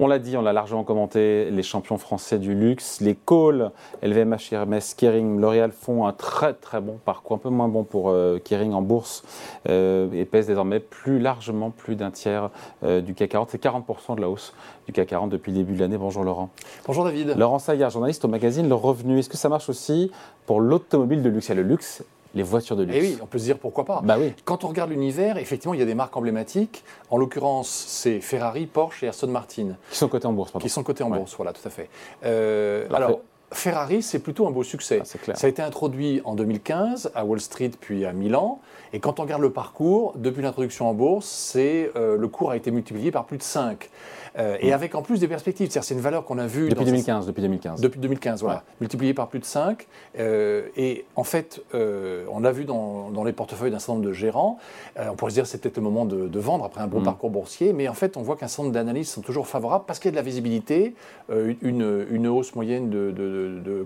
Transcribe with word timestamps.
On 0.00 0.06
l'a 0.06 0.20
dit, 0.20 0.36
on 0.36 0.42
l'a 0.42 0.52
largement 0.52 0.84
commenté, 0.84 1.50
les 1.50 1.62
champions 1.64 1.98
français 1.98 2.38
du 2.38 2.54
luxe, 2.54 3.00
les 3.00 3.16
Cole, 3.16 3.72
LVMH, 4.04 4.52
Hermès, 4.52 4.94
Kering, 4.94 5.40
L'Oréal 5.40 5.72
font 5.72 6.06
un 6.06 6.12
très 6.12 6.54
très 6.54 6.80
bon 6.80 7.00
parcours, 7.04 7.34
un 7.34 7.40
peu 7.40 7.48
moins 7.48 7.66
bon 7.66 7.82
pour 7.82 8.10
euh, 8.10 8.38
Kering 8.38 8.74
en 8.74 8.80
bourse, 8.80 9.24
euh, 9.68 10.08
et 10.12 10.24
pèsent 10.24 10.46
désormais 10.46 10.78
plus 10.78 11.18
largement 11.18 11.70
plus 11.70 11.96
d'un 11.96 12.12
tiers 12.12 12.50
euh, 12.84 13.00
du 13.00 13.14
CAC 13.14 13.30
40. 13.30 13.48
C'est 13.50 13.60
40% 13.60 14.14
de 14.14 14.20
la 14.20 14.28
hausse 14.28 14.54
du 14.86 14.92
CAC 14.92 15.08
40 15.08 15.30
depuis 15.30 15.50
le 15.50 15.58
début 15.58 15.74
de 15.74 15.80
l'année. 15.80 15.98
Bonjour 15.98 16.22
Laurent. 16.22 16.50
Bonjour 16.86 17.04
David. 17.04 17.34
Laurent 17.36 17.58
Saillard, 17.58 17.90
journaliste 17.90 18.24
au 18.24 18.28
magazine 18.28 18.68
Le 18.68 18.76
Revenu. 18.76 19.18
Est-ce 19.18 19.28
que 19.28 19.36
ça 19.36 19.48
marche 19.48 19.68
aussi 19.68 20.12
pour 20.46 20.60
l'automobile 20.60 21.24
de 21.24 21.28
luxe? 21.28 21.46
Il 21.46 21.48
y 21.48 21.52
a 21.52 21.54
le 21.56 21.62
luxe 21.62 22.04
les 22.34 22.42
voitures 22.42 22.76
de 22.76 22.84
luxe. 22.84 22.96
Eh 22.98 23.00
oui, 23.00 23.18
on 23.22 23.26
peut 23.26 23.38
se 23.38 23.44
dire 23.44 23.58
pourquoi 23.58 23.84
pas. 23.84 24.00
Bah 24.02 24.16
oui. 24.18 24.34
Quand 24.44 24.64
on 24.64 24.68
regarde 24.68 24.90
l'univers, 24.90 25.38
effectivement, 25.38 25.74
il 25.74 25.80
y 25.80 25.82
a 25.82 25.86
des 25.86 25.94
marques 25.94 26.16
emblématiques. 26.16 26.84
En 27.10 27.16
l'occurrence, 27.16 27.68
c'est 27.68 28.20
Ferrari, 28.20 28.66
Porsche 28.66 29.04
et 29.04 29.08
Aston 29.08 29.28
Martin. 29.28 29.76
Qui 29.90 29.96
sont 29.96 30.08
cotés 30.08 30.26
en 30.26 30.32
bourse, 30.32 30.50
pardon. 30.50 30.64
Qui 30.64 30.70
sont 30.70 30.82
cotés 30.82 31.04
en 31.04 31.10
bourse, 31.10 31.34
voilà, 31.36 31.52
tout 31.52 31.66
à 31.66 31.70
fait. 31.70 31.88
Euh, 32.24 32.86
alors, 32.92 33.20
Ferrari, 33.52 34.02
c'est 34.02 34.18
plutôt 34.18 34.46
un 34.46 34.50
beau 34.50 34.62
succès. 34.62 35.00
Ah, 35.00 35.34
ça 35.34 35.46
a 35.46 35.50
été 35.50 35.62
introduit 35.62 36.20
en 36.24 36.34
2015 36.34 37.12
à 37.14 37.24
Wall 37.24 37.40
Street 37.40 37.70
puis 37.80 38.04
à 38.04 38.12
Milan. 38.12 38.60
Et 38.92 39.00
quand 39.00 39.20
on 39.20 39.22
regarde 39.22 39.42
le 39.42 39.50
parcours, 39.50 40.14
depuis 40.16 40.42
l'introduction 40.42 40.88
en 40.88 40.94
bourse, 40.94 41.26
c'est, 41.26 41.90
euh, 41.96 42.16
le 42.16 42.28
cours 42.28 42.50
a 42.50 42.56
été 42.56 42.70
multiplié 42.70 43.10
par 43.10 43.24
plus 43.24 43.38
de 43.38 43.42
5. 43.42 43.90
Euh, 44.38 44.56
et 44.60 44.70
mm. 44.70 44.74
avec 44.74 44.94
en 44.94 45.02
plus 45.02 45.18
des 45.20 45.28
perspectives. 45.28 45.70
C'est 45.70 45.94
une 45.94 46.00
valeur 46.00 46.24
qu'on 46.24 46.38
a 46.38 46.46
vue. 46.46 46.68
Depuis 46.68 46.84
2015, 46.84 47.26
depuis 47.26 47.42
2015. 47.42 47.80
Depuis 47.80 48.00
2015, 48.00 48.42
voilà. 48.42 48.62
Multiplié 48.80 49.14
par 49.14 49.28
plus 49.28 49.40
de 49.40 49.44
5. 49.44 49.86
Euh, 50.18 50.68
et 50.76 51.06
en 51.16 51.24
fait, 51.24 51.62
on 51.72 52.40
l'a 52.40 52.52
vu 52.52 52.64
dans, 52.64 53.24
les 53.24 53.32
portefeuilles 53.32 53.70
d'un 53.70 53.78
certain 53.78 53.94
nombre 53.94 54.06
de 54.06 54.12
gérants. 54.12 54.58
on 54.98 55.14
pourrait 55.14 55.30
se 55.30 55.34
dire 55.34 55.44
que 55.44 55.48
c'est 55.48 55.60
peut-être 55.60 55.76
le 55.76 55.82
moment 55.82 56.04
de, 56.04 56.38
vendre 56.38 56.64
après 56.64 56.80
un 56.80 56.86
bon 56.86 57.00
mm. 57.00 57.04
parcours 57.04 57.30
boursier. 57.30 57.72
Mais 57.72 57.88
en 57.88 57.94
fait, 57.94 58.16
on 58.16 58.22
voit 58.22 58.36
qu'un 58.36 58.48
certain 58.48 58.64
nombre 58.64 58.74
d'analystes 58.74 59.12
sont 59.12 59.22
toujours 59.22 59.46
favorables 59.46 59.84
parce 59.86 59.98
qu'il 59.98 60.08
y 60.08 60.10
a 60.10 60.12
de 60.12 60.16
la 60.16 60.22
visibilité, 60.22 60.94
une, 61.30 62.06
une, 62.10 62.26
hausse 62.28 62.54
moyenne 62.54 62.90
de, 62.90 63.10
de 63.10 63.37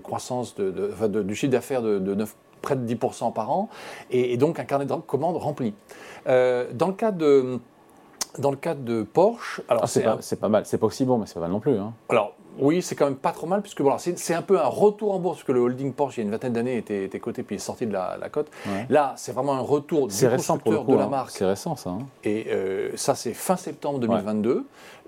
croissance 0.03 0.55
du 0.55 1.35
chiffre 1.35 1.51
d'affaires 1.51 1.81
de, 1.81 1.99
9 1.99 2.35
près 2.61 2.75
de 2.75 2.93
10% 2.93 3.33
par 3.33 3.51
an, 3.51 3.69
et, 4.09 4.37
donc 4.37 4.59
un 4.59 4.63
carnet 4.63 4.85
de 4.85 4.93
commandes 4.93 5.37
rempli. 5.37 5.73
Euh, 6.27 6.67
dans 6.73 6.87
le 6.87 6.93
cas 6.93 7.11
de 7.11 7.59
dans 8.39 8.49
le 8.49 8.57
cadre 8.57 8.81
de 8.81 9.03
Porsche, 9.03 9.61
alors 9.67 9.83
ah, 9.83 9.87
c'est 9.87 10.01
pas, 10.01 10.17
pas, 10.39 10.49
mal, 10.49 10.65
c'est 10.65 10.79
pas 10.79 10.87
aussi 10.87 11.05
bon, 11.05 11.19
mais 11.19 11.27
c'est 11.27 11.35
pas 11.35 11.41
mal 11.41 11.51
non 11.51 11.59
plus. 11.59 11.77
Hein. 11.77 11.93
Alors 12.09 12.33
oui, 12.57 12.81
c'est 12.81 12.95
quand 12.95 13.05
même 13.05 13.15
pas 13.15 13.31
trop 13.31 13.47
mal, 13.47 13.61
puisque 13.61 13.81
voilà, 13.81 13.97
c'est 13.97 14.33
un 14.33 14.41
peu 14.41 14.59
un 14.59 14.67
retour 14.67 15.13
en 15.13 15.19
bourse, 15.19 15.37
parce 15.37 15.47
que 15.47 15.51
le 15.51 15.59
holding 15.59 15.93
Porsche, 15.93 16.17
il 16.17 16.21
y 16.21 16.23
a 16.23 16.25
une 16.25 16.31
vingtaine 16.31 16.53
d'années, 16.53 16.77
était, 16.77 17.05
était, 17.05 17.19
coté 17.19 17.43
puis 17.43 17.55
est 17.55 17.59
sorti 17.59 17.85
de 17.85 17.93
la, 17.93 18.17
la 18.19 18.29
cote. 18.29 18.49
Là, 18.89 19.13
c'est 19.17 19.31
vraiment 19.31 19.53
un 19.53 19.61
retour 19.61 20.07
du 20.07 20.29
constructeur 20.29 20.85
de 20.85 20.95
la 20.95 21.03
hein. 21.03 21.09
marque. 21.09 21.31
C'est 21.31 21.45
récent 21.45 21.75
ça. 21.75 21.91
Hein. 21.91 22.05
Et 22.23 22.47
euh, 22.49 22.91
ça, 22.95 23.15
c'est 23.15 23.33
fin 23.33 23.55
septembre 23.55 23.99
2022. 23.99 24.65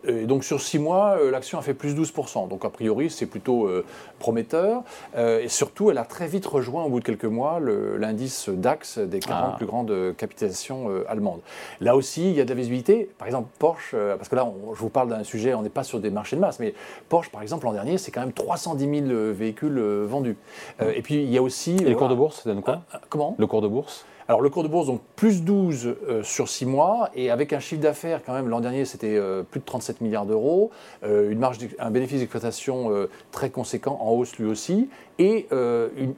Et 0.08 0.26
donc 0.26 0.44
sur 0.44 0.62
six 0.62 0.80
mois, 0.80 1.18
euh, 1.18 1.32
l'action 1.32 1.58
a 1.58 1.62
fait 1.62 1.74
plus 1.74 1.96
12%. 1.96 2.48
Donc 2.48 2.66
a 2.66 2.70
priori, 2.70 3.10
c'est 3.10 3.26
plutôt 3.26 3.66
euh, 3.66 3.86
prometteur. 4.20 4.84
Euh, 5.16 5.42
et 5.42 5.48
surtout, 5.48 5.92
elle 5.92 5.98
a 5.98 6.06
très 6.06 6.28
vite 6.28 6.46
rejoint 6.46 6.84
au 6.84 6.90
bout 6.90 7.00
de 7.00 7.06
quelques 7.06 7.26
mois 7.26 7.60
l'indice 7.60 8.50
DAX 8.50 9.00
des 9.00 9.20
40 9.20 9.52
ah. 9.54 9.58
plus 9.58 9.66
grandes 9.66 10.16
capitalisations 10.18 10.90
allemandes. 11.08 11.42
Là 11.82 11.96
aussi, 11.96 12.30
il 12.30 12.36
y 12.36 12.42
a 12.42 12.44
de 12.44 12.50
la 12.50 12.56
visibilité. 12.56 13.10
Par 13.18 13.28
exemple, 13.28 13.50
Porsche, 13.60 13.96
parce 14.18 14.30
que 14.30 14.36
là, 14.36 14.48
je 14.74 14.80
vous 14.80 14.90
parle 14.90 15.10
d'un 15.10 15.24
sujet, 15.24 15.54
on 15.54 15.62
n'est 15.62 15.70
pas 15.70 15.84
sur 15.84 16.00
des 16.00 16.10
marchés 16.10 16.36
de 16.36 16.42
masse, 16.42 16.60
mais 16.60 16.74
Porsche, 17.10 17.30
par 17.36 17.42
exemple, 17.42 17.66
l'an 17.66 17.74
dernier, 17.74 17.98
c'est 17.98 18.12
quand 18.12 18.22
même 18.22 18.32
310 18.32 19.08
000 19.08 19.34
véhicules 19.34 19.78
vendus. 20.06 20.38
et 20.80 21.02
puis, 21.02 21.16
il 21.16 21.30
y 21.30 21.38
a 21.38 21.42
aussi... 21.42 21.76
Et 21.76 21.90
le 21.90 21.96
cours 21.96 22.08
de 22.08 22.16
bourse, 22.16 22.44
ça 22.44 22.50
donne 22.50 22.62
quoi 22.62 22.84
Comment 23.10 23.36
Le 23.38 23.46
cours 23.46 23.62
de 23.62 23.68
bourse 23.68 24.06
alors 24.28 24.42
le 24.42 24.50
cours 24.50 24.64
de 24.64 24.68
bourse, 24.68 24.88
donc 24.88 25.02
plus 25.16 25.44
12 25.44 25.86
euh, 25.86 26.24
sur 26.24 26.50
6 26.50 26.66
mois, 26.66 27.10
et 27.14 27.30
avec 27.30 27.54
un 27.54 27.60
chiffre 27.60 27.82
d'affaires 27.82 28.22
quand 28.26 28.34
même, 28.34 28.50
l'an 28.50 28.60
dernier 28.60 28.86
c'était 28.86 29.16
euh, 29.16 29.44
plus 29.44 29.60
de 29.60 29.66
37 29.66 30.02
milliards 30.02 30.26
d'euros, 30.26 30.72
euh, 31.04 31.30
une 31.30 31.38
marge, 31.38 31.60
un 31.78 31.92
bénéfice 31.92 32.20
d'exploitation 32.20 32.92
très 33.32 33.52
conséquent, 33.52 34.00
en 34.02 34.12
hausse 34.12 34.38
lui 34.38 34.46
aussi, 34.46 34.90
et 35.20 35.48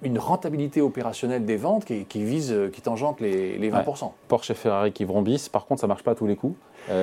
une, 0.04 0.20
rentabilité 0.20 0.82
opérationnelle 0.82 1.46
des 1.46 1.58
ventes 1.58 1.86
qui, 1.86 2.24
vise, 2.24 2.56
qui 2.74 2.82
tangente 2.82 3.20
les, 3.20 3.70
20%. 3.70 4.12
Porsche 4.28 4.52
et 4.52 4.54
Ferrari 4.54 4.92
qui 4.92 5.06
vrombissent, 5.06 5.50
par 5.50 5.66
contre 5.66 5.82
ça 5.82 5.88
ne 5.88 5.90
marche 5.90 6.04
pas 6.04 6.12
à 6.12 6.16
tous 6.16 6.28
les 6.28 6.36
coups. 6.36 6.56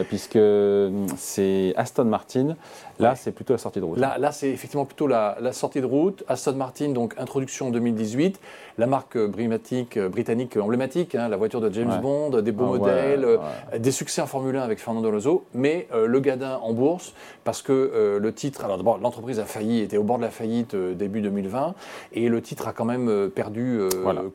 Puisque 0.09 0.37
hum, 0.37 1.07
c'est 1.17 1.75
Aston 1.77 2.05
Martin. 2.05 2.57
Là, 2.99 3.17
c'est 3.17 3.33
plutôt 3.33 3.55
la 3.55 3.59
sortie 3.59 3.81
de 3.81 3.85
route. 3.85 3.99
Là, 3.99 4.17
là 4.19 4.31
c'est 4.33 4.49
effectivement 4.49 4.85
plutôt 4.85 5.07
la, 5.07 5.37
sortie 5.53 5.81
de 5.81 5.87
route. 5.87 6.25
Aston 6.29 6.55
Martin, 6.55 6.91
donc 6.91 7.15
introduction 7.19 7.69
en 7.69 7.71
2018. 7.71 8.41
La 8.79 8.87
marque 8.87 9.19
britannique, 9.19 9.99
britannique 9.99 10.57
emblématique 10.57 11.15
Hein, 11.15 11.29
la 11.29 11.37
voiture 11.37 11.61
de 11.61 11.71
James 11.73 12.01
Bond, 12.01 12.31
des 12.41 12.53
beaux 12.53 12.75
ah 12.75 12.79
modèles, 12.79 13.25
euh, 13.25 13.39
des 13.79 13.91
succès 13.91 14.23
en 14.23 14.27
Formule 14.27 14.57
1 14.57 14.63
avec 14.63 14.79
Fernando 14.79 15.09
Alonso, 15.09 15.45
mais 15.55 15.89
euh, 15.93 16.07
le 16.07 16.21
gadin 16.21 16.59
en 16.63 16.73
bourse, 16.73 17.15
parce 17.45 17.63
que 17.63 17.73
euh, 17.73 18.19
le 18.19 18.33
titre, 18.33 18.65
alors 18.65 18.77
d'abord 18.77 18.99
l'entreprise 18.99 19.39
a 19.39 19.45
failli, 19.45 19.81
était 19.81 19.97
au 19.97 20.03
bord 20.03 20.19
de 20.19 20.23
la 20.23 20.31
faillite 20.31 20.75
début 20.75 21.21
2020, 21.21 21.75
et 22.13 22.29
le 22.29 22.43
titre 22.43 22.69
a 22.69 22.73
quand 22.73 22.85
même 22.85 23.31
perdu 23.31 23.81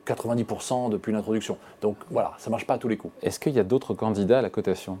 90% 0.06 0.90
depuis 0.90 1.12
l'introduction. 1.12 1.56
Donc 1.82 1.96
voilà, 2.10 2.32
ça 2.38 2.50
marche 2.50 2.66
pas 2.66 2.74
à 2.74 2.78
tous 2.78 2.88
les 2.88 2.96
coups. 2.96 3.14
Est-ce 3.22 3.40
qu'il 3.40 3.52
y 3.52 3.60
a 3.60 3.64
d'autres 3.64 3.94
candidats 3.94 4.38
à 4.38 4.42
la 4.42 4.50
cotation? 4.50 4.98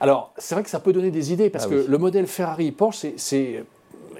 Alors, 0.00 0.32
c'est 0.38 0.54
vrai 0.54 0.64
que 0.64 0.70
ça 0.70 0.80
peut 0.80 0.92
donner 0.92 1.10
des 1.10 1.32
idées, 1.32 1.50
parce 1.50 1.66
ah 1.66 1.70
que 1.70 1.86
le 1.88 1.98
modèle 1.98 2.26
Ferrari-Porsche, 2.26 3.06
c'est 3.16 3.64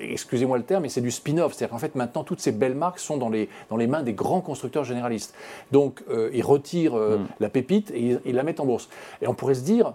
excusez-moi 0.00 0.58
le 0.58 0.64
terme, 0.64 0.82
mais 0.84 0.88
c'est 0.88 1.00
du 1.00 1.10
spin-off. 1.10 1.52
C'est-à-dire 1.52 1.72
qu'en 1.72 1.78
fait, 1.78 1.94
maintenant, 1.94 2.24
toutes 2.24 2.40
ces 2.40 2.52
belles 2.52 2.74
marques 2.74 2.98
sont 2.98 3.16
dans 3.16 3.28
les, 3.28 3.48
dans 3.68 3.76
les 3.76 3.86
mains 3.86 4.02
des 4.02 4.12
grands 4.12 4.40
constructeurs 4.40 4.84
généralistes. 4.84 5.34
Donc, 5.72 6.02
euh, 6.08 6.30
ils 6.32 6.42
retirent 6.42 6.96
euh, 6.96 7.18
mm. 7.18 7.26
la 7.40 7.48
pépite 7.48 7.90
et 7.90 8.18
ils, 8.24 8.34
la 8.34 8.42
mettent 8.42 8.60
en 8.60 8.66
bourse. 8.66 8.88
Et 9.22 9.28
on 9.28 9.34
pourrait 9.34 9.54
se 9.54 9.62
dire, 9.62 9.92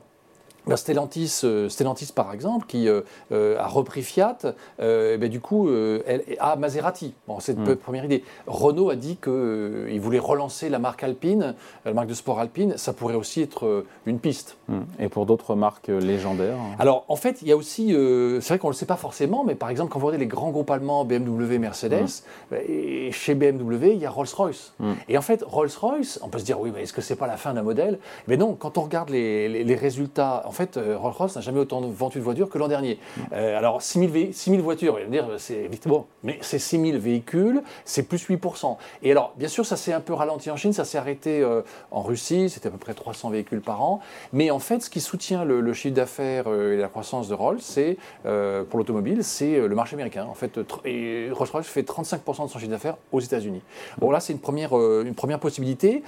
ben 0.67 0.77
Stellantis, 0.77 1.41
euh, 1.43 1.69
Stellantis, 1.69 2.11
par 2.13 2.33
exemple, 2.33 2.65
qui 2.67 2.89
euh, 2.89 3.01
euh, 3.31 3.59
a 3.59 3.67
repris 3.67 4.01
Fiat, 4.01 4.37
ben, 4.79 5.29
du 5.29 5.39
coup, 5.39 5.69
elle, 5.69 6.23
a 6.39 6.55
Maserati. 6.55 7.13
Bon, 7.27 7.39
c'est 7.39 7.53
une 7.53 7.63
mm. 7.63 7.75
première 7.75 8.05
idée. 8.05 8.23
Renault 8.47 8.89
a 8.89 8.95
dit 8.95 9.17
qu'il 9.17 9.99
voulait 9.99 10.19
relancer 10.19 10.69
la 10.69 10.79
marque 10.79 11.03
Alpine, 11.03 11.55
la 11.85 11.93
marque 11.93 12.07
de 12.07 12.13
sport 12.13 12.39
Alpine. 12.39 12.77
Ça 12.77 12.93
pourrait 12.93 13.15
aussi 13.15 13.41
être 13.41 13.85
une 14.05 14.19
piste. 14.19 14.57
Mm. 14.67 14.79
Et 14.99 15.09
pour 15.09 15.25
d'autres 15.25 15.55
marques 15.55 15.87
légendaires 15.87 16.57
Alors, 16.79 17.05
en 17.07 17.15
fait, 17.15 17.41
il 17.41 17.47
y 17.47 17.51
a 17.51 17.57
aussi, 17.57 17.89
c'est 17.89 18.47
vrai 18.47 18.59
qu'on 18.59 18.67
ne 18.67 18.73
le 18.73 18.77
sait 18.77 18.85
pas 18.85 18.97
forcément, 18.97 19.43
mais 19.43 19.55
par 19.55 19.69
exemple, 19.69 19.91
quand 19.91 19.99
vous 19.99 20.07
regardez 20.07 20.25
les 20.25 20.29
grands 20.29 20.51
groupes 20.51 20.71
allemands, 20.71 21.05
BMW, 21.05 21.57
Mercedes, 21.59 22.03
mm. 22.03 22.07
ben, 22.51 22.61
et 22.67 23.11
chez 23.11 23.35
BMW, 23.35 23.93
il 23.93 23.99
y 23.99 24.05
a 24.05 24.09
Rolls-Royce. 24.09 24.73
Et 25.07 25.17
en 25.17 25.21
fait, 25.21 25.43
Rolls-Royce, 25.45 26.19
on 26.21 26.29
peut 26.29 26.39
se 26.39 26.45
dire, 26.45 26.59
oui, 26.59 26.71
mais 26.73 26.83
est-ce 26.83 26.93
que 26.93 27.01
c'est 27.01 27.15
pas 27.15 27.27
la 27.27 27.37
fin 27.37 27.53
d'un 27.53 27.63
modèle? 27.63 27.99
Mais 28.27 28.37
non, 28.37 28.53
quand 28.53 28.77
on 28.77 28.81
regarde 28.81 29.09
les, 29.09 29.47
les, 29.49 29.63
les 29.63 29.75
résultats, 29.75 30.43
en 30.45 30.51
fait, 30.55 30.77
euh, 30.77 30.97
Rolls-Royce 30.97 31.35
n'a 31.35 31.41
jamais 31.41 31.59
autant 31.59 31.81
vendu 31.81 32.17
de 32.17 32.23
voitures 32.23 32.49
que 32.49 32.57
l'an 32.57 32.67
dernier. 32.67 32.97
Euh, 33.33 33.57
alors, 33.57 33.81
6 33.81 34.33
000, 34.33 34.61
voitures, 34.61 34.97
c'est 35.38 35.69
bon, 35.85 36.05
mais 36.23 36.39
c'est 36.41 36.57
6 36.57 36.81
000 36.81 36.99
véhicules, 36.99 37.61
c'est 37.83 38.03
plus 38.03 38.27
8%. 38.27 38.77
Et 39.03 39.11
alors, 39.11 39.33
bien 39.38 39.47
sûr, 39.47 39.65
ça 39.65 39.77
s'est 39.77 39.94
un 39.94 39.99
peu 39.99 40.13
ralenti 40.13 40.49
en 40.49 40.57
Chine, 40.57 40.73
ça 40.73 40.85
s'est 40.85 40.97
arrêté 40.97 41.41
euh, 41.41 41.61
en 41.91 42.01
Russie, 42.01 42.49
c'était 42.49 42.69
à 42.69 42.71
peu 42.71 42.77
près 42.77 42.94
300 42.94 43.29
véhicules 43.29 43.61
par 43.61 43.83
an. 43.83 43.99
Mais 44.33 44.49
en 44.49 44.59
fait, 44.59 44.81
ce 44.81 44.89
qui 44.89 45.01
soutient 45.01 45.44
le, 45.44 45.73
chiffre 45.73 45.95
d'affaires 45.95 46.47
et 46.47 46.77
la 46.77 46.88
croissance 46.88 47.27
de 47.27 47.33
Rolls, 47.33 47.59
c'est, 47.59 47.97
pour 48.23 48.79
l'automobile, 48.79 49.23
c'est 49.23 49.59
le 49.59 49.75
marché 49.75 49.95
américain. 49.95 50.25
En 50.29 50.35
fait, 50.35 50.57
Rolls-Royce 50.57 51.67
fait 51.67 51.88
35% 51.88 52.45
de 52.45 52.49
son 52.49 52.59
chiffre 52.59 52.71
d'affaires 52.71 52.97
aux 53.11 53.19
États-Unis. 53.19 53.61
Bon, 53.97 54.09
là, 54.09 54.19
c'est 54.19 54.33
une 54.33 54.39
une 54.45 55.15
première 55.15 55.39
possibilité 55.39 56.03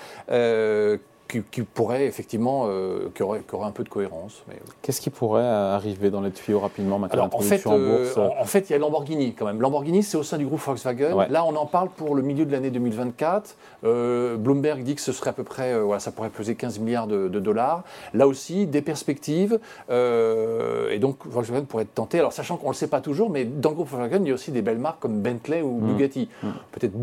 qui, 1.28 1.62
pourrait 1.62 2.06
effectivement, 2.06 2.66
euh, 2.68 3.10
qui, 3.14 3.24
aurait, 3.24 3.42
un 3.62 3.72
peu 3.72 3.84
de 3.84 3.90
cohérence. 3.90 4.44
Mais... 4.48 4.56
Qu'est-ce 4.82 5.02
qui 5.02 5.10
pourrait 5.10 5.46
arriver 5.46 6.10
dans 6.10 6.22
les 6.22 6.32
tuyaux 6.32 6.60
rapidement 6.60 7.00
maintenant 7.00 7.30
en 7.32 7.40
fait, 7.40 7.66
en, 7.68 7.78
bourse 7.78 8.18
en, 8.18 8.46
fait, 8.46 8.70
il 8.70 8.74
y 8.74 8.76
a 8.76 8.80
Lamborghini 8.80 9.34
quand 9.34 9.46
même. 9.46 9.62
Lamborghini, 9.62 10.04
c'est 10.04 10.18
au 10.18 10.24
sein 10.24 10.38
du 10.38 10.46
groupe 10.46 10.60
Volkswagen. 10.60 11.28
Là, 11.30 11.46
on 11.46 11.56
en 11.56 11.66
parle 11.66 11.90
pour 11.90 12.16
le 12.16 12.22
milieu 12.22 12.46
de 12.46 12.52
l'année 12.52 12.72
2024. 12.72 13.56
Euh, 13.84 14.38
Bloomberg 14.38 14.84
dit 14.84 14.96
que 14.96 15.02
ce 15.02 15.12
serait 15.12 15.30
à 15.30 15.34
peu 15.34 15.44
près, 15.44 15.74
euh, 15.74 15.84
voilà, 15.84 16.00
ça 16.00 16.12
pourrait 16.12 16.30
peser 16.30 16.56
15 16.56 16.80
milliards 16.80 17.08
de, 17.08 17.28
dollars. 17.28 17.84
Là 18.14 18.28
aussi, 18.28 18.66
des 18.66 18.82
perspectives. 18.82 19.60
et 19.90 21.00
donc, 21.00 21.18
Volkswagen 21.26 21.66
pourrait 21.66 21.84
être 21.84 21.94
tenté. 21.94 22.20
Alors, 22.20 22.34
sachant 22.34 22.58
qu'on 22.58 22.68
ne 22.68 22.74
le 22.74 22.78
sait 22.78 22.88
pas 22.88 23.02
toujours, 23.02 23.30
mais 23.30 23.46
dans 23.46 23.70
le 23.70 23.76
groupe 23.76 23.90
Volkswagen, 23.90 24.24
il 24.24 24.30
y 24.30 24.32
a 24.32 24.34
aussi 24.34 24.52
des 24.52 24.62
belles 24.62 24.80
marques 24.80 25.00
comme 25.00 25.22
Bentley 25.22 25.62
ou 25.62 25.80
mmh. 25.80 25.88
Bugatti. 25.88 26.30
Mmh. 26.42 26.48
Peut-être 26.72 26.94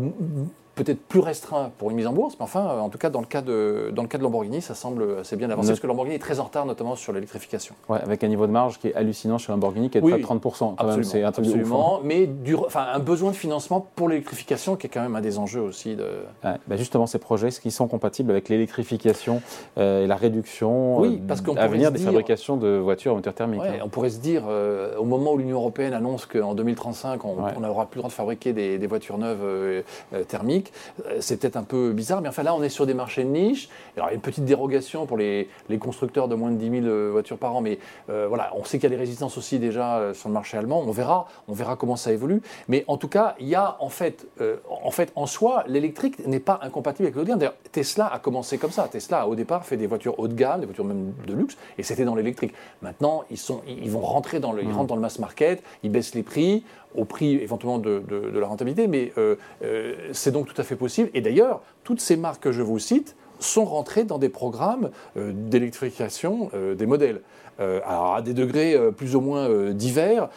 peut-être 0.75 0.99
plus 0.99 1.19
restreint 1.19 1.71
pour 1.77 1.89
une 1.89 1.97
mise 1.97 2.07
en 2.07 2.13
bourse, 2.13 2.35
mais 2.39 2.43
enfin, 2.43 2.79
en 2.79 2.89
tout 2.89 2.97
cas, 2.97 3.09
dans 3.09 3.21
le 3.21 3.25
cas 3.25 3.41
de, 3.41 3.91
dans 3.93 4.01
le 4.01 4.07
cas 4.07 4.17
de 4.17 4.23
Lamborghini, 4.23 4.61
ça 4.61 4.75
semble 4.75 5.19
assez 5.19 5.35
bien 5.35 5.49
avancé, 5.49 5.69
parce 5.69 5.79
que 5.79 5.87
Lamborghini 5.87 6.15
est 6.15 6.19
très 6.19 6.39
en 6.39 6.43
retard, 6.43 6.65
notamment 6.65 6.95
sur 6.95 7.13
l'électrification. 7.13 7.75
Ouais, 7.89 7.99
avec 8.01 8.23
un 8.23 8.27
niveau 8.27 8.45
de 8.47 8.51
marge 8.51 8.79
qui 8.79 8.89
est 8.89 8.95
hallucinant 8.95 9.37
chez 9.37 9.51
Lamborghini, 9.51 9.89
qui 9.89 9.97
est 9.97 10.01
de 10.01 10.07
30%. 10.07 10.75
absolument, 10.77 11.03
c'est 11.03 11.23
un 11.23 11.31
truc 11.31 11.45
absolument 11.45 12.01
mais 12.03 12.27
du, 12.27 12.55
enfin, 12.55 12.85
un 12.93 12.99
besoin 12.99 13.31
de 13.31 13.35
financement 13.35 13.87
pour 13.95 14.09
l'électrification, 14.09 14.75
qui 14.75 14.87
est 14.87 14.89
quand 14.89 15.01
même 15.01 15.15
un 15.15 15.21
des 15.21 15.37
enjeux 15.37 15.61
aussi. 15.61 15.95
De... 15.95 16.07
Bah 16.43 16.77
justement, 16.77 17.07
ces 17.07 17.19
projets, 17.19 17.47
est-ce 17.47 17.59
qu'ils 17.59 17.71
sont 17.71 17.87
compatibles 17.87 18.31
avec 18.31 18.49
l'électrification 18.49 19.41
euh, 19.77 20.03
et 20.03 20.07
la 20.07 20.15
réduction 20.15 20.99
oui, 20.99 21.21
parce 21.27 21.41
qu'on 21.41 21.55
à 21.55 21.67
venir 21.67 21.91
des 21.91 21.99
fabrications 21.99 22.57
de 22.57 22.77
voitures 22.77 23.13
à 23.13 23.15
moteur 23.15 23.33
thermique 23.33 23.61
hein. 23.61 23.79
On 23.83 23.89
pourrait 23.89 24.09
se 24.09 24.19
dire, 24.19 24.43
euh, 24.47 24.95
au 24.97 25.05
moment 25.05 25.33
où 25.33 25.37
l'Union 25.37 25.57
européenne 25.57 25.93
annonce 25.93 26.25
qu'en 26.25 26.53
2035, 26.53 27.23
on 27.25 27.59
n'aura 27.59 27.85
plus 27.85 27.97
le 27.97 28.01
droit 28.01 28.09
de 28.09 28.13
fabriquer 28.15 28.53
des, 28.53 28.87
voitures 28.87 29.17
neuves 29.17 29.39
euh, 29.43 29.81
thermiques, 30.27 30.64
électrique. 30.65 31.21
c'est 31.21 31.39
peut-être 31.39 31.57
un 31.57 31.63
peu 31.63 31.91
bizarre, 31.91 32.21
mais 32.21 32.29
enfin 32.29 32.43
là, 32.43 32.55
on 32.55 32.63
est 32.63 32.69
sur 32.69 32.85
des 32.85 32.93
marchés 32.93 33.23
de 33.23 33.29
niche. 33.29 33.69
Alors, 33.95 34.07
il 34.09 34.11
y 34.11 34.13
a 34.13 34.15
une 34.15 34.21
petite 34.21 34.45
dérogation 34.45 35.05
pour 35.05 35.17
les, 35.17 35.49
les 35.69 35.77
constructeurs 35.77 36.27
de 36.27 36.35
moins 36.35 36.51
de 36.51 36.57
10 36.57 36.81
000 36.83 37.11
voitures 37.11 37.37
par 37.37 37.55
an, 37.55 37.61
mais 37.61 37.79
voilà, 38.07 38.51
on 38.55 38.63
sait 38.63 38.77
qu'il 38.77 38.89
y 38.89 38.93
a 38.93 38.95
des 38.95 39.01
résistances 39.01 39.37
aussi 39.37 39.59
déjà 39.59 40.13
sur 40.13 40.29
le 40.29 40.33
marché 40.33 40.57
allemand. 40.57 40.83
On 40.85 40.91
verra, 40.91 41.27
on 41.47 41.53
verra 41.53 41.75
comment 41.75 41.95
ça 41.95 42.11
évolue. 42.11 42.41
Mais 42.67 42.83
en 42.87 42.97
tout 42.97 43.07
cas, 43.07 43.35
il 43.39 43.47
y 43.47 43.55
a 43.55 43.77
en 43.79 43.89
fait, 43.89 44.27
en 44.69 44.91
fait, 44.91 45.11
en 45.15 45.25
soi, 45.25 45.63
l'électrique 45.67 46.25
n'est 46.25 46.39
pas 46.39 46.59
incompatible 46.61 47.07
avec 47.07 47.25
gamme. 47.25 47.39
D'ailleurs, 47.39 47.55
Tesla 47.71 48.07
a 48.07 48.19
commencé 48.19 48.57
comme 48.57 48.71
ça. 48.71 48.87
Tesla 48.87 49.21
a 49.21 49.27
au 49.27 49.35
départ 49.35 49.65
fait 49.65 49.77
des 49.77 49.87
voitures 49.87 50.19
haut 50.19 50.27
de 50.27 50.33
gamme, 50.33 50.59
des 50.59 50.65
voitures 50.65 50.85
même 50.85 51.13
de 51.25 51.33
luxe, 51.33 51.57
et 51.77 51.83
c'était 51.83 52.05
dans 52.05 52.15
l'électrique. 52.15 52.53
Maintenant, 52.81 53.23
ils, 53.29 53.37
sont, 53.37 53.61
ils 53.67 53.89
vont 53.89 54.01
rentrer 54.01 54.39
dans 54.39 54.51
le, 54.51 54.61
ils 54.61 54.69
mmh. 54.69 54.73
rentrent 54.73 54.87
dans 54.87 54.95
le 54.95 55.01
mass 55.01 55.19
market, 55.19 55.63
ils 55.83 55.91
baissent 55.91 56.15
les 56.15 56.23
prix 56.23 56.63
au 56.95 57.05
prix 57.05 57.35
éventuellement 57.35 57.77
de, 57.77 58.01
la 58.33 58.47
rentabilité, 58.47 58.87
mais 58.87 59.11
euh, 59.17 59.35
euh, 59.63 59.95
c'est 60.13 60.31
donc 60.31 60.53
tout 60.55 60.61
à 60.61 60.63
fait 60.63 60.75
possible. 60.75 61.09
Et 61.13 61.21
d'ailleurs, 61.21 61.61
toutes 61.83 62.01
ces 62.01 62.15
marques 62.17 62.41
que 62.41 62.51
je 62.51 62.61
vous 62.61 62.79
cite 62.79 63.15
sont 63.39 63.65
rentrées 63.65 64.05
dans 64.05 64.17
des 64.17 64.29
programmes 64.29 64.89
euh, 65.17 65.31
d'électrification 65.33 66.49
des 66.77 66.85
modèles. 66.85 67.21
à 67.59 68.21
des 68.23 68.33
degrés 68.33 68.77
plus 68.97 69.15
ou 69.15 69.21
moins 69.21 69.71
divers. 69.71 70.29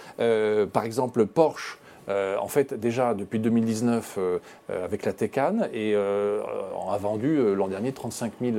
par 0.73 0.85
exemple, 0.85 1.27
Porsche 1.27 1.79
euh, 2.09 2.37
en 2.39 2.49
fait, 2.49 2.75
déjà 2.75 3.15
depuis 3.15 3.39
2019, 3.39 4.15
euh, 4.19 4.39
euh, 4.71 4.85
avec 4.85 5.05
la 5.05 5.13
Taycan, 5.13 5.69
et 5.73 5.95
on 5.97 6.91
a 6.91 6.99
vendu 6.99 7.55
l'an 7.55 7.69
dernier 7.69 7.93
35 7.93 8.33
000 8.41 8.57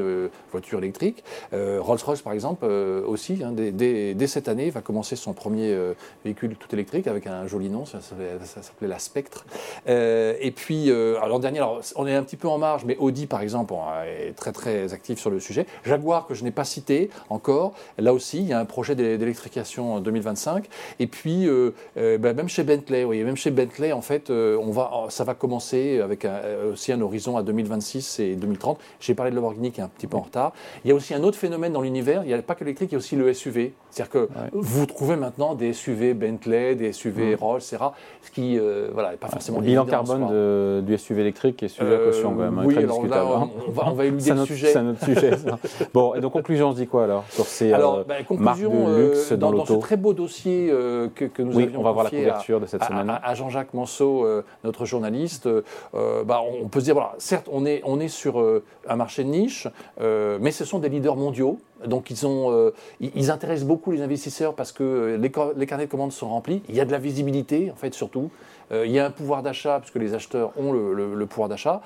voitures 0.52 0.80
électriques. 0.80 1.24
Rolls-Royce, 1.52 2.22
par 2.22 2.34
exemple, 2.34 2.66
aussi, 2.66 3.42
hein, 3.44 3.54
dès, 3.54 4.28
cette 4.28 4.48
année, 4.48 4.70
va 4.70 4.82
commencer 4.82 5.16
son 5.16 5.34
premier 5.34 5.76
véhicule 6.24 6.56
tout 6.56 6.74
électrique 6.74 7.08
avec 7.08 7.28
un 7.28 7.48
joli 7.48 7.70
nom, 7.70 7.86
ça, 7.86 8.00
s'appelait 8.02 8.88
la 8.88 9.00
Spectre. 9.00 9.46
et 9.88 10.54
puis, 10.56 10.88
l'an 10.88 11.40
dernier, 11.40 11.60
alors, 11.60 11.82
on 11.96 12.08
est 12.08 12.16
un 12.16 12.24
petit 12.24 12.38
peu 12.38 12.48
en 12.48 12.58
marge, 12.58 12.86
mais 12.86 12.98
Audi, 12.98 13.26
par 13.26 13.42
exemple, 13.42 13.74
est 14.06 14.34
très 14.34 14.52
très 14.52 14.94
actif 14.94 15.20
sur 15.20 15.30
le 15.30 15.40
sujet. 15.40 15.66
Jaguar, 15.84 16.28
que 16.28 16.34
je 16.34 16.44
n'ai 16.44 16.52
pas 16.52 16.66
cité 16.66 17.10
encore, 17.30 17.74
là 17.98 18.14
aussi, 18.14 18.40
il 18.40 18.48
y 18.48 18.54
a 18.54 18.60
un 18.60 18.66
projet 18.66 18.96
d'électrification 18.96 19.96
en 19.96 20.00
2025. 20.00 20.68
Et 21.00 21.08
puis, 21.08 21.48
ben, 21.96 22.34
même 22.34 22.50
chez 22.50 22.64
Bentley, 22.64 23.04
oui, 23.04 23.24
même 23.24 23.38
chez 23.40 23.52
Bentley, 23.52 23.94
en 23.94 24.02
fait, 24.02 24.30
euh, 24.30 24.58
on 24.62 24.72
va, 24.72 24.92
ça 25.10 25.24
va 25.24 25.34
commencer 25.34 26.00
avec 26.02 26.26
euh, 26.26 26.74
aussi 26.74 26.92
un 26.92 27.02
horizon 27.02 27.38
à 27.38 27.44
2026 27.44 28.20
et 28.20 28.36
2030. 28.36 28.78
J'ai 29.00 29.16
parlé 29.16 29.32
de 29.32 29.36
Lamborghini 29.36 29.72
qui 29.72 29.80
est 29.80 29.84
un 29.84 29.88
petit 29.88 30.08
peu 30.08 30.18
en 30.18 30.22
retard. 30.22 30.52
Il 30.84 30.90
y 30.90 30.92
a 30.92 30.96
aussi 30.96 31.14
un 31.14 31.24
autre 31.24 31.38
phénomène 31.38 31.74
dans 31.74 31.82
l'univers. 31.82 32.24
Il 32.24 32.28
n'y 32.28 32.34
a 32.34 32.42
pas 32.42 32.56
que 32.56 32.64
l'électrique, 32.64 32.92
il 32.92 32.94
y 32.94 32.96
a 32.96 33.00
aussi 33.00 33.16
le 33.16 33.34
SUV. 33.34 33.74
C'est-à-dire 33.90 34.12
que 34.12 34.30
vous 34.54 34.86
trouvez 34.86 35.16
maintenant 35.16 35.56
des 35.56 35.74
SUV 35.74 36.14
Bentley, 36.14 36.76
des 36.76 36.92
SUV 36.92 37.36
Rolls, 37.36 37.62
etc. 37.62 37.78
Ce 38.22 38.30
qui, 38.30 38.60
euh, 38.60 38.90
voilà, 38.94 39.12
n'est 39.12 39.18
pas 39.18 39.30
forcément. 39.30 39.60
Le 39.60 39.66
bilan 39.66 39.86
carbone 39.86 40.84
du 40.86 40.98
SUV 40.98 41.22
électrique 41.22 41.64
est 41.64 41.70
sujet 41.70 41.96
à 41.96 41.98
caution 41.98 42.32
quand 42.36 42.44
même. 42.44 42.60
Hein, 42.60 42.64
oui, 42.66 42.78
alors 42.78 43.06
là, 43.08 43.22
hein. 43.22 43.50
on, 43.68 43.72
va, 43.72 43.84
on 43.88 43.94
va 43.94 44.06
éluder 44.06 44.32
le 44.32 44.46
sujet. 44.46 44.68
C'est 44.68 44.78
un 44.78 44.90
autre 44.90 45.04
sujet. 45.04 45.32
bon, 45.94 46.14
et 46.14 46.20
donc 46.22 46.34
conclusion, 46.34 46.70
on 46.70 46.72
se 46.74 46.78
dit 46.78 46.88
quoi 46.88 47.06
alors 47.06 47.24
sur 47.30 47.46
ces 47.46 47.74
alors, 47.74 48.04
bah, 48.06 48.16
conclusion, 48.28 48.74
marques 48.74 48.90
de 48.92 48.98
luxe 48.98 49.32
dans, 49.34 49.52
dans, 49.52 49.66
ce 49.66 49.74
très 49.74 49.98
beau 49.98 50.14
dossier 50.14 50.68
que, 51.16 51.26
que, 51.26 51.42
nous 51.42 51.56
oui, 51.56 51.70
on 51.76 51.82
va 51.82 51.92
voir 51.92 52.04
la 52.04 52.10
couverture 52.12 52.60
de 52.60 52.66
cette 52.66 52.84
semaine. 52.84 53.10
À, 53.10 53.29
Jean-Jacques 53.36 53.74
Manceau, 53.74 54.26
euh, 54.26 54.44
notre 54.64 54.86
journaliste, 54.86 55.48
euh, 55.48 56.24
bah, 56.24 56.42
on, 56.42 56.68
peut 56.68 56.80
se 56.80 56.86
dire, 56.86 56.96
certes, 57.18 57.48
on 57.52 57.66
est, 57.66 58.08
sur 58.08 58.40
euh, 58.40 58.64
un 58.88 58.96
marché 58.96 59.24
de 59.24 59.30
niche, 59.30 59.68
mais 60.00 60.52
ce 60.52 60.66
sont 60.66 60.80
des 60.80 60.90
leaders 60.90 61.16
mondiaux. 61.16 61.60
Donc 61.86 62.10
ils, 62.10 63.32
intéressent 63.32 63.68
beaucoup 63.68 63.92
les 63.92 64.02
investisseurs 64.02 64.54
parce 64.54 64.72
que 64.72 65.18
les, 65.20 65.32
les, 65.56 65.66
carnets 65.66 65.86
de 65.86 65.92
commandes 65.92 66.12
sont 66.12 66.28
remplis. 66.28 66.62
Il 66.68 66.76
y 66.76 66.82
a 66.82 66.86
de 66.86 66.92
la 66.92 66.98
visibilité, 66.98 67.72
en 67.72 67.76
fait, 67.76 67.94
surtout. 67.94 68.32
il 68.72 68.92
y 68.92 69.00
a 69.00 69.06
un 69.06 69.12
pouvoir 69.12 69.44
d'achat, 69.44 69.80
puisque 69.80 69.96
les 69.96 70.14
acheteurs 70.14 70.52
ont 70.58 70.74
le 70.74 71.26
pouvoir 71.26 71.48
d'achat. 71.48 71.82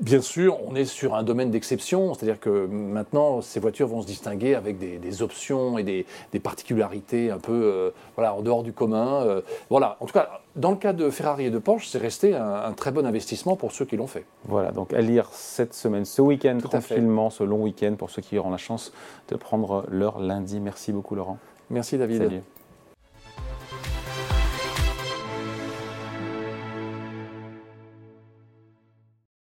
Bien 0.00 0.22
sûr, 0.22 0.58
on 0.66 0.74
est 0.74 0.86
sur 0.86 1.14
un 1.14 1.22
domaine 1.22 1.50
d'exception, 1.50 2.14
c'est-à-dire 2.14 2.40
que 2.40 2.66
maintenant, 2.66 3.42
ces 3.42 3.60
voitures 3.60 3.86
vont 3.86 4.00
se 4.00 4.06
distinguer 4.06 4.54
avec 4.54 4.78
des, 4.78 5.22
options 5.22 5.76
et 5.76 5.82
des, 5.82 6.40
particularités 6.40 7.30
un 7.30 7.38
peu 7.38 7.52
euh, 7.52 7.90
voilà, 8.16 8.34
en 8.34 8.40
dehors 8.40 8.62
du 8.62 8.72
commun. 8.72 9.22
Euh, 9.26 9.42
voilà. 9.68 9.98
En 10.00 10.06
tout 10.06 10.14
cas, 10.14 10.40
dans 10.56 10.70
le 10.70 10.78
cas 10.78 10.94
de 10.94 11.10
Ferrari 11.10 11.46
et 11.46 11.50
de 11.50 11.58
Porsche, 11.58 11.88
c'est 11.88 11.98
resté 11.98 12.34
un, 12.34 12.72
très 12.72 12.92
bon 12.92 13.04
investissement 13.04 13.56
pour 13.56 13.72
ceux 13.72 13.84
qui 13.84 13.98
l'ont 13.98 14.06
fait. 14.06 14.24
Voilà, 14.46 14.72
donc 14.72 14.94
à 14.94 15.02
lire 15.02 15.28
cette 15.32 15.74
semaine, 15.74 16.06
ce 16.06 16.22
week-end, 16.22 16.56
tranquillement, 16.62 17.28
ce 17.28 17.44
long 17.44 17.62
week-end, 17.62 17.94
pour 17.98 18.08
ceux 18.08 18.22
qui 18.22 18.38
auront 18.38 18.50
la 18.50 18.56
chance 18.56 18.94
de 19.28 19.36
prendre 19.36 19.84
leur 19.90 20.18
lundi. 20.18 20.60
Merci 20.60 20.92
beaucoup, 20.92 21.14
Laurent. 21.14 21.36
Merci, 21.68 21.98
David. 21.98 22.22
Salut. 22.22 22.42